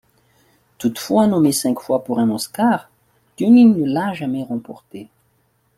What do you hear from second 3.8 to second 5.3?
l'a jamais remporté.